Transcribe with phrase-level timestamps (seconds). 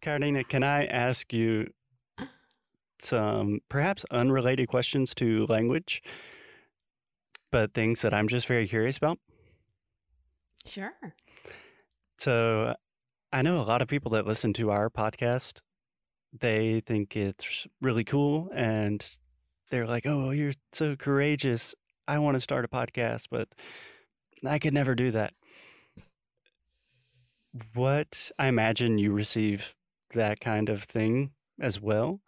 [0.00, 1.68] Carolina, can I ask you
[3.00, 6.02] some perhaps unrelated questions to language,
[7.50, 9.18] but things that I'm just very curious about?
[10.64, 10.92] Sure.
[12.18, 12.74] So
[13.32, 15.60] I know a lot of people that listen to our podcast,
[16.38, 19.04] they think it's really cool and
[19.70, 21.74] they're like, oh, you're so courageous.
[22.08, 23.48] I want to start a podcast, but
[24.46, 25.34] I could never do that.
[27.74, 29.74] What I imagine you receive
[30.14, 32.20] that kind of thing as well.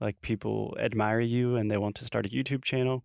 [0.00, 3.04] Like people admire you and they want to start a YouTube channel.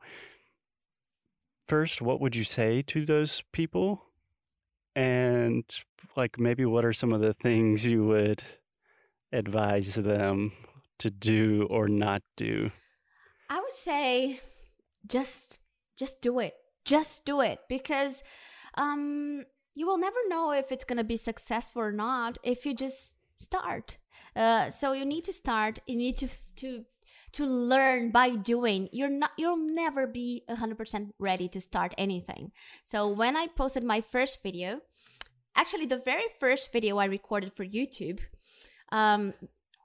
[1.67, 4.03] First, what would you say to those people?
[4.95, 5.63] And
[6.15, 8.43] like maybe what are some of the things you would
[9.33, 10.53] advise them
[10.99, 12.71] to do or not do?
[13.49, 14.39] I would say
[15.05, 15.59] just
[15.97, 16.53] just do it.
[16.85, 18.23] Just do it because
[18.75, 19.43] um
[19.73, 23.15] you will never know if it's going to be successful or not if you just
[23.37, 23.97] start.
[24.35, 25.79] Uh, so you need to start.
[25.87, 26.85] You need to to
[27.33, 28.89] to learn by doing.
[28.91, 29.31] You're not.
[29.37, 32.51] You'll never be hundred percent ready to start anything.
[32.83, 34.81] So when I posted my first video,
[35.55, 38.19] actually the very first video I recorded for YouTube,
[38.91, 39.33] um,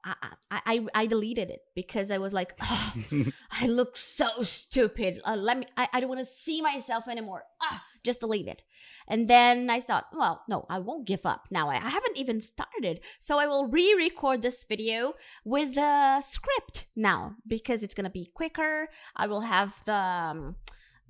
[0.04, 0.14] I,
[0.50, 2.94] I, I deleted it because I was like, oh,
[3.50, 5.20] I look so stupid.
[5.24, 7.44] Uh, let me, I, I don't want to see myself anymore.
[7.62, 8.62] Ah, just delete it.
[9.08, 11.46] And then I thought, well, no, I won't give up.
[11.50, 13.00] Now I, I haven't even started.
[13.18, 18.10] So I will re record this video with a script now because it's going to
[18.10, 18.88] be quicker.
[19.16, 19.94] I will have the.
[19.94, 20.56] Um,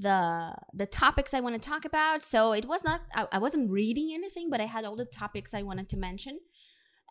[0.00, 2.22] the the topics I want to talk about.
[2.22, 5.52] So it was not I, I wasn't reading anything, but I had all the topics
[5.52, 6.40] I wanted to mention.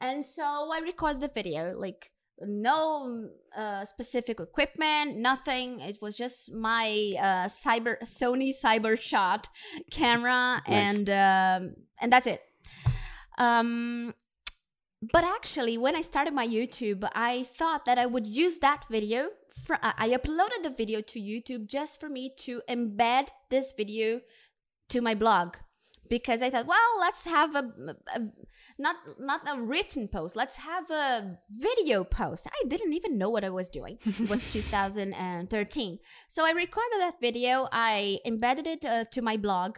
[0.02, 2.11] And so I recorded the video, like
[2.42, 5.81] no uh, specific equipment, nothing.
[5.81, 9.45] It was just my uh, cyber Sony Cybershot
[9.92, 10.95] camera, nice.
[10.97, 12.42] and um, and that's it.
[13.38, 14.14] Um,
[15.02, 19.30] but actually, when I started my YouTube, I thought that I would use that video.
[19.66, 24.21] For, uh, I uploaded the video to YouTube just for me to embed this video
[24.89, 25.55] to my blog
[26.09, 27.71] because I thought, well, let's have a,
[28.15, 28.21] a,
[28.77, 30.36] not not a written post.
[30.36, 32.47] Let's have a video post.
[32.47, 33.99] I didn't even know what I was doing.
[34.05, 35.99] It was 2013.
[36.27, 37.67] So I recorded that video.
[37.71, 39.77] I embedded it uh, to my blog,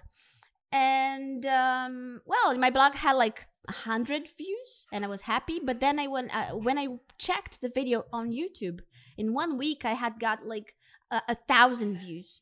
[0.71, 5.59] and um, well, my blog had like hundred views, and I was happy.
[5.63, 6.87] But then I went uh, when I
[7.17, 8.79] checked the video on YouTube
[9.17, 10.75] in one week, I had got like
[11.11, 12.41] a, a thousand views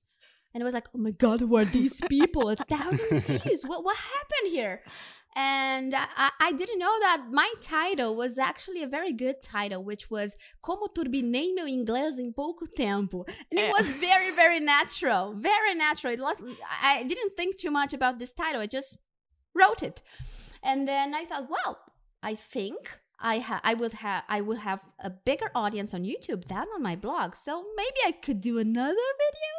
[0.54, 2.50] and it was like, oh my god, who are these people?
[2.50, 3.64] A thousand views.
[3.64, 4.82] What what happened here?
[5.36, 10.10] And I, I didn't know that my title was actually a very good title, which
[10.10, 13.26] was Como turbinei meu inglês em pouco tempo.
[13.52, 13.72] And it eh.
[13.78, 15.34] was very, very natural.
[15.36, 16.14] Very natural.
[16.14, 16.42] It was
[16.82, 18.60] I didn't think too much about this title.
[18.60, 18.98] I just
[19.54, 20.02] wrote it.
[20.64, 21.78] And then I thought, well,
[22.24, 26.46] I think I ha- I would have I would have a bigger audience on YouTube
[26.46, 27.36] than on my blog.
[27.36, 28.96] So maybe I could do another
[29.26, 29.52] video.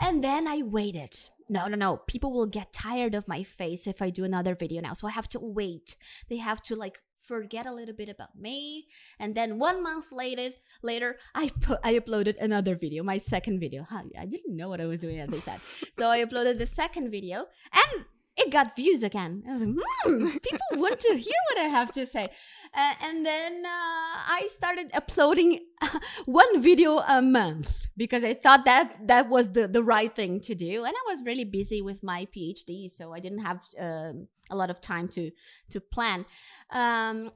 [0.00, 1.28] And then I waited.
[1.48, 1.98] No, no, no.
[2.06, 4.94] People will get tired of my face if I do another video now.
[4.94, 5.96] So I have to wait.
[6.28, 8.86] They have to like forget a little bit about me
[9.18, 10.50] and then one month later
[10.82, 13.86] later i put i uploaded another video my second video
[14.18, 15.58] i didn't know what i was doing as i said
[15.96, 18.04] so i uploaded the second video and
[18.36, 19.44] it got views again.
[19.48, 22.30] I was like, hmm, people want to hear what I have to say.
[22.74, 25.60] Uh, and then uh, I started uploading
[26.24, 30.54] one video a month because I thought that that was the, the right thing to
[30.54, 30.84] do.
[30.84, 34.12] And I was really busy with my PhD, so I didn't have uh,
[34.50, 35.30] a lot of time to
[35.70, 36.26] to plan.
[36.70, 37.30] Um,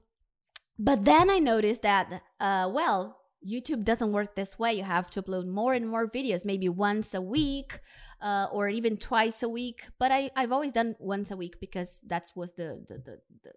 [0.79, 4.75] but then I noticed that, uh, well, YouTube doesn't work this way.
[4.75, 7.81] You have to upload more and more videos, maybe once a week
[8.21, 9.87] uh, or even twice a week.
[9.99, 13.53] But I, I've always done once a week because that was the, the, the, the,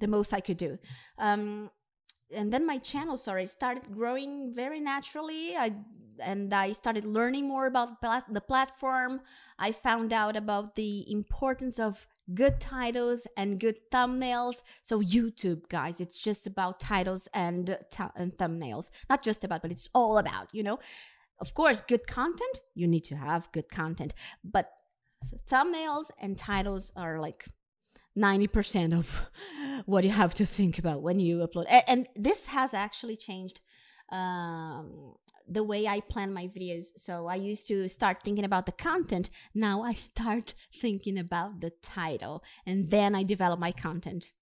[0.00, 0.78] the most I could do.
[1.18, 1.70] Um,
[2.34, 5.56] and then my channel, sorry, started growing very naturally.
[5.56, 5.74] I
[6.20, 9.20] and I started learning more about the platform.
[9.58, 14.62] I found out about the importance of good titles and good thumbnails.
[14.82, 17.76] So YouTube, guys, it's just about titles and,
[18.16, 18.90] and thumbnails.
[19.10, 20.78] Not just about, but it's all about, you know.
[21.40, 24.70] Of course, good content, you need to have good content, but
[25.50, 27.46] thumbnails and titles are like
[28.16, 29.22] 90% of
[29.86, 31.66] what you have to think about when you upload.
[31.68, 33.60] And, and this has actually changed
[34.10, 35.14] um,
[35.48, 36.86] the way I plan my videos.
[36.96, 39.30] So I used to start thinking about the content.
[39.54, 44.32] Now I start thinking about the title and then I develop my content.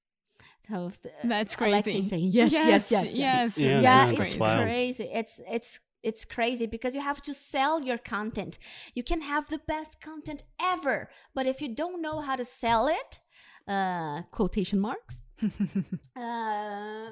[0.69, 0.93] So
[1.25, 2.01] that's crazy.
[2.03, 3.15] saying yes, yes, yes, yes.
[3.15, 3.59] yes.
[3.59, 5.05] Yeah, yeah it's crazy.
[5.05, 8.59] It's it's it's crazy because you have to sell your content.
[8.95, 12.89] You can have the best content ever, but if you don't know how to sell
[12.89, 13.21] it,
[13.69, 15.23] uh, quotation marks,
[16.17, 17.11] uh,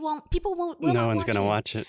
[0.00, 0.30] won't.
[0.30, 0.80] People won't.
[0.80, 1.48] Will no not one's watch gonna it.
[1.48, 1.86] watch it.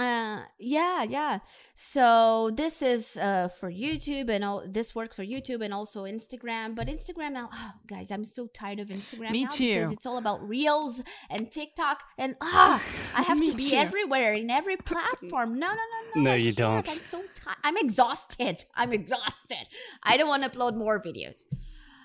[0.00, 1.38] Uh, yeah, yeah.
[1.74, 4.64] So this is uh for YouTube and all.
[4.66, 6.74] This works for YouTube and also Instagram.
[6.74, 10.16] But Instagram now, oh, guys, I'm so tired of Instagram Me now because it's all
[10.16, 12.82] about Reels and TikTok and ah,
[13.14, 13.76] I have to be too.
[13.76, 15.58] everywhere in every platform.
[15.58, 16.22] No, no, no, no.
[16.22, 16.86] No, I you can't.
[16.86, 16.90] don't.
[16.90, 17.58] I'm so tired.
[17.62, 18.64] I'm exhausted.
[18.74, 19.68] I'm exhausted.
[20.02, 21.44] I don't want to upload more videos.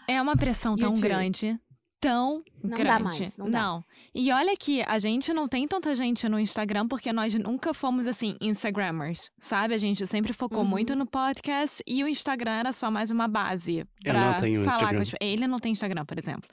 [0.08, 1.02] É uma pressão tão YouTube.
[1.02, 1.60] grande.
[2.02, 2.84] Tão Não grande.
[2.88, 3.84] dá mais, não dá.
[4.16, 8.08] E olha que a gente não tem tanta gente no Instagram porque nós nunca fomos
[8.08, 9.74] assim, Instagrammers, sabe?
[9.74, 10.66] A gente sempre focou Uhum.
[10.66, 14.96] muito no podcast e o Instagram era só mais uma base não tenho falar Instagram.
[14.96, 16.50] com as Ele não tem Instagram, por exemplo.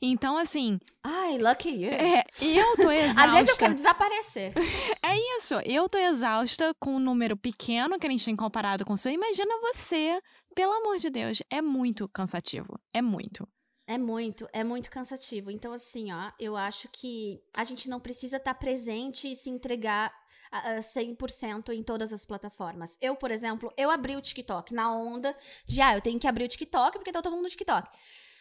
[0.00, 1.90] Então, assim, Ai, lucky you.
[1.90, 3.22] é, eu tô exausta.
[3.24, 4.52] Às vezes eu quero desaparecer.
[5.04, 8.94] É isso, eu tô exausta com um número pequeno que a gente tem comparado com
[8.94, 9.12] o seu.
[9.12, 10.18] Imagina você,
[10.54, 12.78] pelo amor de Deus, é muito cansativo.
[12.92, 13.46] É muito.
[13.86, 15.50] É muito, é muito cansativo.
[15.50, 20.12] Então, assim, ó, eu acho que a gente não precisa estar presente e se entregar
[20.50, 22.96] a, a 100% em todas as plataformas.
[23.00, 25.36] Eu, por exemplo, eu abri o TikTok na onda
[25.66, 27.90] de, ah, eu tenho que abrir o TikTok porque tá todo mundo no TikTok.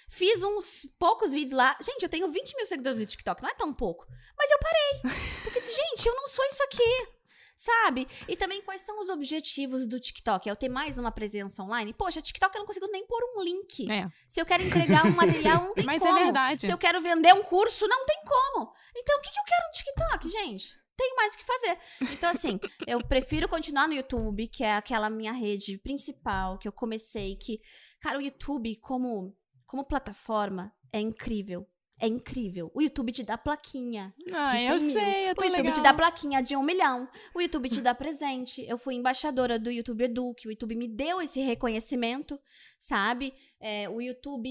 [0.07, 1.75] Fiz uns poucos vídeos lá.
[1.81, 4.05] Gente, eu tenho 20 mil seguidores no TikTok, não é tão pouco.
[4.37, 5.17] Mas eu parei.
[5.43, 7.22] Porque, gente, eu não sou isso aqui.
[7.55, 8.07] Sabe?
[8.27, 10.47] E também quais são os objetivos do TikTok?
[10.47, 11.93] É eu ter mais uma presença online?
[11.93, 13.89] Poxa, TikTok eu não consigo nem pôr um link.
[13.91, 14.09] É.
[14.27, 16.17] Se eu quero entregar um material, não tem Mas como.
[16.17, 16.61] é verdade.
[16.61, 18.73] Se eu quero vender um curso, não tem como.
[18.95, 20.83] Então, o que, que eu quero no TikTok, gente?
[20.95, 21.77] Tenho mais o que fazer.
[22.13, 26.71] Então, assim, eu prefiro continuar no YouTube, que é aquela minha rede principal que eu
[26.71, 27.35] comecei.
[27.35, 27.59] Que,
[27.99, 29.35] cara, o YouTube, como,
[29.65, 31.67] como plataforma, é incrível.
[32.03, 32.69] É incrível.
[32.73, 34.13] O YouTube te dá plaquinha.
[34.33, 34.99] Ah, eu 100 mil.
[34.99, 35.73] sei, é O YouTube legal.
[35.73, 37.07] te dá plaquinha de um milhão.
[37.33, 38.61] O YouTube te dá presente.
[38.67, 42.37] Eu fui embaixadora do YouTube Edu, que o YouTube me deu esse reconhecimento,
[42.77, 43.33] sabe?
[43.57, 44.49] É, o YouTube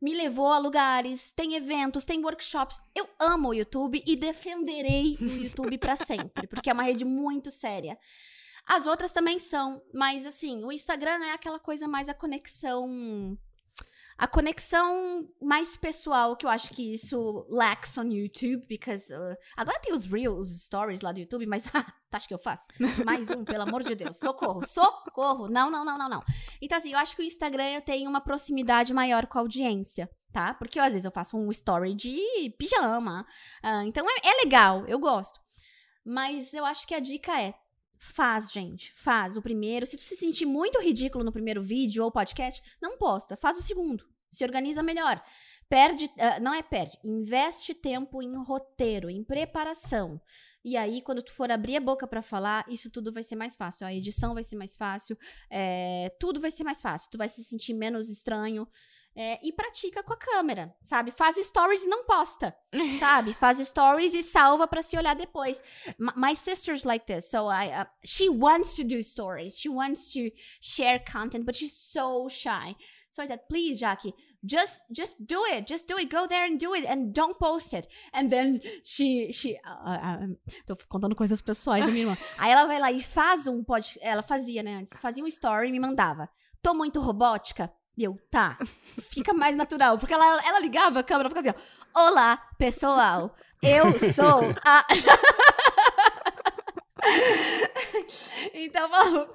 [0.00, 2.80] me levou a lugares, tem eventos, tem workshops.
[2.94, 7.50] Eu amo o YouTube e defenderei o YouTube pra sempre, porque é uma rede muito
[7.50, 7.98] séria.
[8.64, 13.36] As outras também são, mas assim, o Instagram é aquela coisa mais a conexão
[14.20, 19.80] a conexão mais pessoal, que eu acho que isso lacks on YouTube, because uh, agora
[19.80, 22.68] tem os reels, stories lá do YouTube, mas tu acha que eu faço?
[23.06, 26.22] Mais um, pelo amor de Deus, socorro, socorro, não, não, não, não, não.
[26.60, 30.06] Então assim, eu acho que o Instagram eu tenho uma proximidade maior com a audiência,
[30.30, 30.52] tá?
[30.52, 33.26] Porque às vezes eu faço um story de pijama,
[33.62, 35.40] ah, então é, é legal, eu gosto.
[36.04, 37.54] Mas eu acho que a dica é
[38.02, 38.92] Faz, gente.
[38.94, 39.84] Faz o primeiro.
[39.84, 43.36] Se tu se sentir muito ridículo no primeiro vídeo ou podcast, não posta.
[43.36, 44.08] Faz o segundo.
[44.30, 45.22] Se organiza melhor.
[45.68, 46.10] Perde.
[46.18, 46.98] ah, não é perde.
[47.04, 50.18] Investe tempo em roteiro, em preparação.
[50.64, 53.54] E aí, quando tu for abrir a boca pra falar, isso tudo vai ser mais
[53.54, 53.86] fácil.
[53.86, 55.16] A edição vai ser mais fácil.
[55.50, 57.10] é, tudo vai ser mais fácil.
[57.10, 58.66] Tu vai se sentir menos estranho.
[59.14, 61.10] É, e pratica com a câmera, sabe?
[61.10, 62.56] Faz stories e não posta,
[63.00, 63.34] sabe?
[63.34, 65.60] Faz stories e salva pra se olhar depois.
[65.98, 70.12] M- my sister's like this, so I uh, she wants to do stories, she wants
[70.12, 70.30] to
[70.60, 72.76] share content, but she's so shy.
[73.10, 74.14] So I said, please, Jackie,
[74.44, 77.74] just just do it, just do it, go there and do it, and don't post
[77.74, 77.88] it.
[78.12, 82.16] And then she she, uh, uh, tô contando coisas pessoais da minha irmã.
[82.38, 84.76] Aí ela vai lá e faz um pod, ela fazia, né?
[84.76, 86.28] Antes fazia um story e me mandava.
[86.62, 87.72] Tô muito robótica.
[88.00, 88.56] E eu, tá,
[89.12, 89.98] fica mais natural.
[89.98, 91.58] Porque ela, ela ligava a câmera e ficava assim,
[91.94, 94.86] ó, Olá, pessoal, eu sou a...
[98.64, 98.88] Então,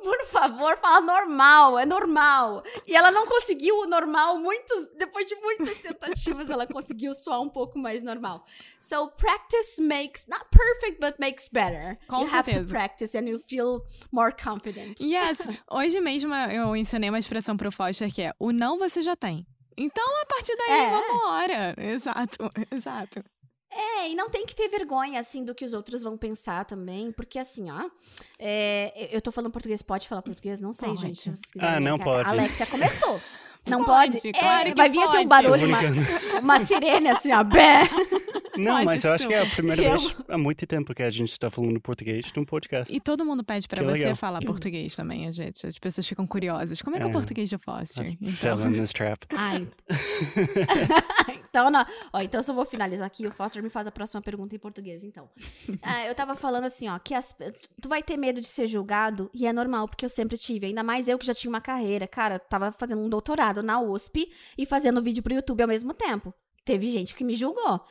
[0.04, 2.64] por favor, fala normal, é normal.
[2.86, 7.50] E ela não conseguiu o normal, muitos, depois de muitas tentativas, ela conseguiu soar um
[7.50, 8.46] pouco mais normal.
[8.80, 11.98] So, practice makes, not perfect, but makes better.
[12.08, 12.74] Com you have to certeza.
[12.74, 15.00] practice and you feel more confident.
[15.02, 15.40] Yes,
[15.72, 19.46] hoje mesmo eu ensinei uma expressão pro Foster que é o não você já tem.
[19.78, 20.90] Então, a partir daí, É.
[20.90, 21.76] vambora.
[21.78, 23.24] Exato, exato.
[23.78, 27.12] É, e não tem que ter vergonha, assim, do que os outros vão pensar também,
[27.12, 27.90] porque, assim, ó,
[28.40, 30.62] é, eu tô falando português, pode falar português?
[30.62, 31.02] Não sei, Pode.
[31.02, 31.34] gente.
[31.60, 32.28] Ah, não pode.
[32.28, 33.20] A Alexia começou.
[33.68, 34.32] Não Pode, pode?
[34.34, 35.28] claro É, que vai vir assim um pode.
[35.28, 37.90] barulho, uma, uma sirene, assim, ó, bé.
[38.56, 41.02] Não, Pode mas eu acho que é a primeira Eu- vez há muito tempo que
[41.02, 42.96] a gente está falando português num podcast.
[42.96, 44.16] E todo mundo pede pra Que você legal.
[44.16, 45.66] falar português também, gente.
[45.66, 46.80] As pessoas ficam curiosas.
[46.80, 47.14] Como é que é o É.
[47.14, 48.06] português de Foster?
[48.06, 49.26] I Então, fell in this trap.
[49.36, 49.68] Ai.
[51.56, 51.86] então, não.
[52.12, 53.26] Ó, então eu só vou finalizar aqui.
[53.26, 55.30] O Foster me faz a próxima pergunta em português, então.
[55.82, 57.36] Ah, eu tava falando assim, ó, que as-
[57.82, 60.66] tu vai ter medo de ser julgado, e é normal, porque eu sempre tive.
[60.68, 62.08] Ainda mais eu que já tinha uma carreira.
[62.08, 66.34] Cara, tava fazendo um doutorado na USP e fazendo vídeo pro YouTube ao mesmo tempo.
[66.66, 67.82] Teve gente que me julgou.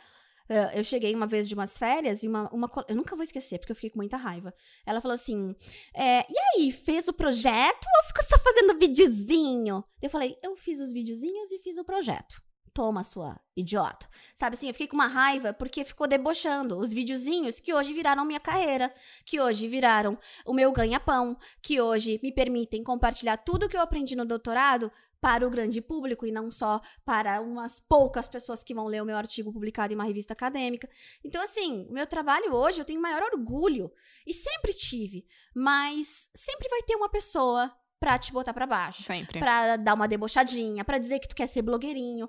[0.51, 2.71] Ah, eu cheguei uma vez de umas férias e uma, uma.
[2.89, 4.53] Eu nunca vou esquecer, porque eu fiquei com muita raiva.
[4.85, 5.55] Ela falou assim:
[5.95, 9.83] é, E aí, fez o projeto ou ficou só fazendo videozinho?
[10.03, 12.43] Eu falei: Eu fiz os videozinhos e fiz o projeto.
[12.75, 14.09] Toma, sua idiota.
[14.35, 18.25] Sabe assim, eu fiquei com uma raiva porque ficou debochando os videozinhos que hoje viraram
[18.25, 18.93] minha carreira,
[19.25, 24.17] que hoje viraram o meu ganha-pão, que hoje me permitem compartilhar tudo que eu aprendi
[24.17, 24.91] no doutorado
[25.21, 29.07] para o grande público e não só para umas poucas pessoas que vão ler o
[29.07, 30.87] meu artigo publicado em uma revista acadêmica.
[31.25, 33.91] Então, assim, o meu trabalho hoje eu tenho maior orgulho
[34.27, 39.39] e sempre tive, mas sempre vai ter uma pessoa pra te botar pra baixo, Sempre.
[39.39, 42.29] pra dar uma debochadinha, pra dizer que tu quer ser blogueirinho.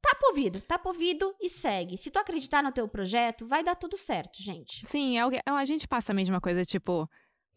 [0.00, 1.98] Tapa ouvido, tapa ouvido e segue.
[1.98, 4.86] Se tu acreditar no teu projeto, vai dar tudo certo, gente.
[4.86, 7.08] Sim, é que- a gente passa a mesma coisa, tipo,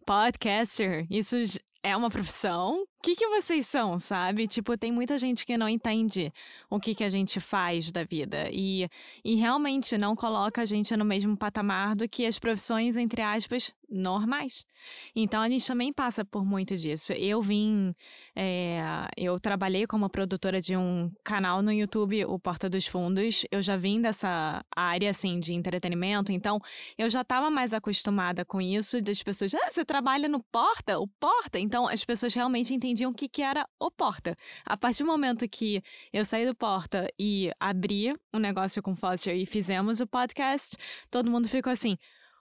[0.06, 1.36] podcaster, isso
[1.84, 2.84] é uma profissão?
[3.02, 4.46] O que, que vocês são, sabe?
[4.46, 6.32] Tipo, tem muita gente que não entende
[6.70, 8.88] o que, que a gente faz da vida e,
[9.26, 13.74] e realmente não coloca a gente no mesmo patamar do que as profissões, entre aspas,
[13.90, 14.68] normais.
[15.16, 17.12] Então, a gente também passa por muito disso.
[17.14, 17.94] Eu vim,
[18.36, 18.82] é,
[19.18, 23.46] eu trabalhei como produtora de um canal no YouTube, o Porta dos Fundos.
[23.52, 26.60] Eu já vim dessa área, assim, de entretenimento, então
[26.98, 31.00] eu já estava mais acostumada com isso, das pessoas, ah, você trabalha no Porta?
[31.00, 31.60] O Porta?
[31.60, 34.36] Então, as pessoas realmente entendiam o que, que era o Porta.
[34.66, 35.82] A partir do momento que
[36.12, 40.76] eu saí do Porta e abri um negócio com o Foster e fizemos o podcast,
[41.10, 41.98] todo mundo ficou assim,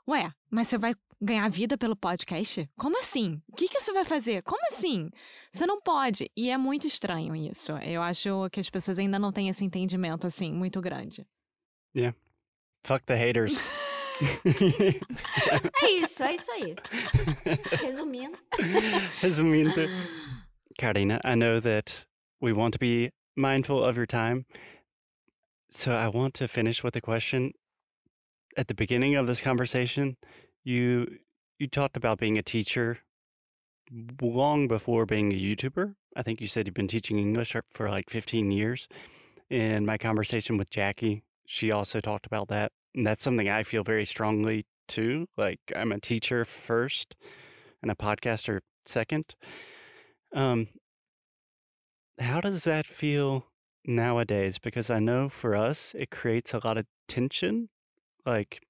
[0.09, 2.69] ué, mas você vai ganhar vida pelo podcast?
[2.77, 3.41] Como assim?
[3.49, 4.43] O que, que você vai fazer?
[4.43, 5.11] Como assim?
[5.53, 6.31] Você não pode.
[6.37, 7.73] E é muito estranho isso.
[7.79, 11.27] Eu acho que as pessoas ainda não têm esse entendimento, assim, muito grande.
[12.85, 13.55] Fuck the haters.
[15.83, 16.77] É isso, é isso aí.
[17.83, 18.39] Resumindo.
[19.21, 19.89] Resumindo,
[20.79, 22.05] Carina, I know that
[22.41, 24.45] we want to be mindful of your time.
[25.71, 27.53] So I want to finish with a question.
[28.57, 30.17] At the beginning of this conversation,
[30.65, 31.07] you
[31.59, 32.99] you talked about being a teacher
[34.21, 35.95] long before being a YouTuber.
[36.17, 38.89] I think you said you've been teaching English for like 15 years.
[39.49, 42.73] In my conversation with Jackie, she also talked about that.
[42.95, 45.27] And that's something I feel very strongly too.
[45.37, 47.15] Like I'm a teacher first
[47.83, 49.35] and a podcaster second.
[50.35, 50.69] Um,
[52.19, 53.47] how does that feel
[53.87, 54.59] nowadays?
[54.59, 57.69] Because I know for us, it creates a lot of tension,
[58.27, 58.61] like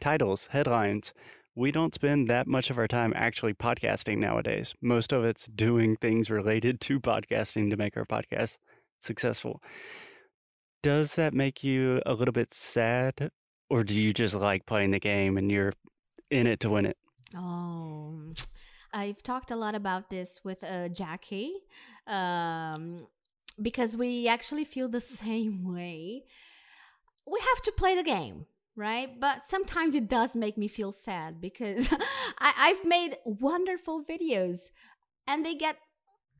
[0.00, 1.12] titles, headlines.
[1.56, 4.74] We don't spend that much of our time actually podcasting nowadays.
[4.82, 8.56] Most of it's doing things related to podcasting to make our podcast
[9.00, 9.62] successful.
[10.82, 13.30] Does that make you a little bit sad,
[13.70, 15.72] or do you just like playing the game and you're
[16.30, 16.96] in it to win it?
[17.36, 18.32] Oh,
[18.92, 21.54] I've talked a lot about this with uh, Jackie
[22.06, 23.06] um,
[23.60, 26.24] because we actually feel the same way.
[27.26, 29.18] We have to play the game, right?
[29.18, 31.88] But sometimes it does make me feel sad because
[32.38, 34.70] I, I've made wonderful videos
[35.26, 35.76] and they get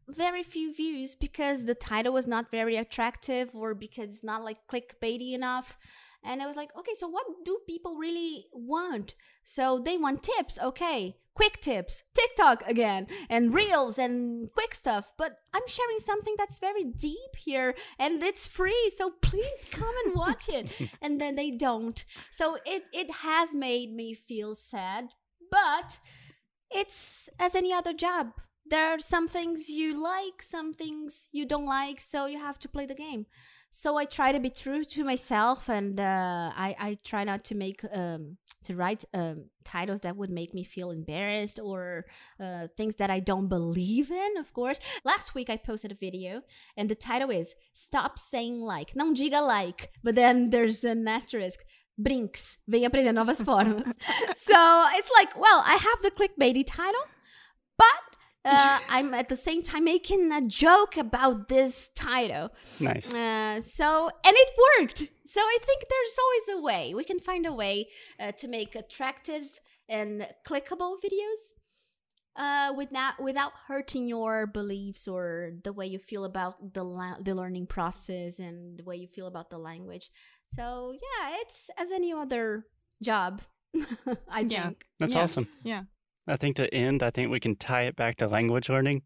[0.07, 4.59] very few views because the title was not very attractive or because it's not like
[4.71, 5.79] clickbaity enough.
[6.25, 9.15] And I was like, okay, so what do people really want?
[9.45, 11.17] So they want tips, okay.
[11.35, 15.11] Quick tips, TikTok again, and reels and quick stuff.
[15.19, 18.91] But I'm sharing something that's very deep here and it's free.
[18.97, 20.71] So please come and watch it.
[21.03, 22.05] and then they don't.
[22.31, 25.09] So it, it has made me feel sad,
[25.51, 25.99] but
[26.71, 28.33] it's as any other job.
[28.67, 32.69] There are some things you like, some things you don't like, so you have to
[32.69, 33.27] play the game.
[33.77, 37.57] So I try to be true to myself, and uh, I I try not to
[37.57, 42.05] make um, to write um, titles that would make me feel embarrassed or
[42.39, 44.39] uh, things that I don't believe in.
[44.39, 46.43] Of course, last week I posted a video,
[46.77, 51.65] and the title is "Stop Saying Like." Não diga like, but then there's an asterisk.
[51.97, 53.87] Brinks, vem aprender novas formas.
[54.37, 57.07] so it's like, well, I have the clickbaity title,
[57.79, 58.14] but
[58.45, 62.51] uh, I'm at the same time making a joke about this title.
[62.81, 63.13] Nice.
[63.13, 64.49] Uh, so, and it
[64.81, 64.99] worked.
[65.27, 66.95] So I think there's always a way.
[66.95, 67.89] We can find a way
[68.21, 69.45] uh, to make attractive
[69.89, 71.53] and clickable videos
[72.37, 77.35] uh, without without hurting your beliefs or the way you feel about the la- the
[77.35, 80.11] learning process and the way you feel about the language.
[80.49, 82.67] So yeah, it's as any other
[83.03, 83.43] job.
[84.31, 84.65] I Yeah.
[84.69, 84.85] think.
[85.01, 85.23] That's Yeah.
[85.23, 85.49] awesome.
[85.65, 85.83] Yeah.
[86.27, 89.03] I think to end, I think we can tie it back to language learning.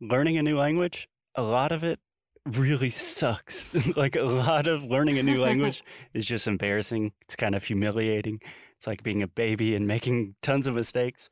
[0.00, 1.98] Learning a new language, a lot of it
[2.46, 3.68] really sucks.
[3.96, 5.82] like a lot of learning a new language
[6.14, 7.12] is just embarrassing.
[7.22, 8.40] It's kind of humiliating.
[8.76, 11.28] It's like being a baby and making tons of mistakes.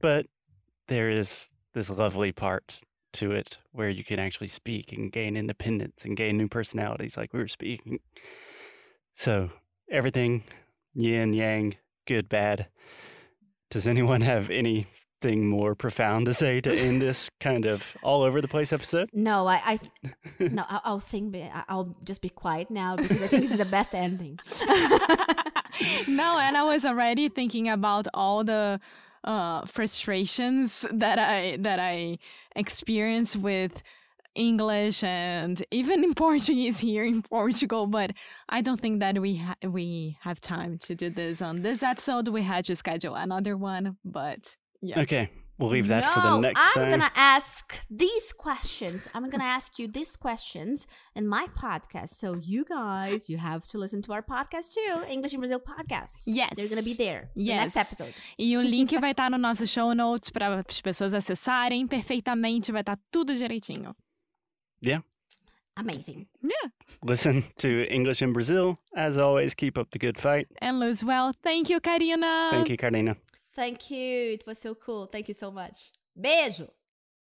[0.00, 0.26] But
[0.88, 2.80] there is this lovely part
[3.14, 7.32] to it where you can actually speak and gain independence and gain new personalities like
[7.32, 8.00] we were speaking.
[9.14, 9.50] So
[9.90, 10.42] everything
[10.94, 12.68] yin yang, good, bad.
[13.74, 14.86] Does anyone have anything
[15.24, 19.08] anything more profound to say to end this kind of all over the place episode?
[19.12, 19.80] No, I, I
[20.38, 21.34] no, I'll, I'll think.
[21.34, 24.38] I- I'll just be quiet now because I think it's the best ending.
[26.06, 28.80] no, and I was already thinking about all the
[29.24, 32.18] uh, frustrations that I that I
[32.54, 33.82] experience with
[34.34, 37.86] English and even in Portuguese here in Portugal.
[37.86, 38.12] But
[38.48, 42.28] I don't think that we ha- we have time to do this on this episode.
[42.28, 45.00] We had to schedule another one, but yeah.
[45.00, 46.90] Okay, we'll leave that for the No, next I'm time.
[46.90, 49.08] gonna ask these questions.
[49.14, 52.10] I'm gonna ask you these questions in my podcast.
[52.10, 56.24] So you guys, you have to listen to our podcast too, English in Brazil podcast.
[56.26, 56.52] Yes.
[56.56, 57.30] they're gonna be there.
[57.36, 58.14] The next episode.
[58.38, 62.82] E o link vai estar no nosso show notes para as pessoas acessarem perfeitamente, vai
[62.82, 63.94] estar tudo direitinho.
[65.76, 66.26] Amazing.
[66.40, 66.68] Yeah.
[67.02, 68.78] Listen to English in Brazil.
[68.96, 70.46] As always, keep up the good fight.
[70.60, 71.34] And lose well.
[71.42, 72.50] Thank you, Carina.
[72.52, 73.16] Thank you, Carolina.
[73.54, 74.34] Thank you.
[74.34, 75.06] It was so cool.
[75.06, 75.90] Thank you so much.
[76.16, 76.68] Beijo.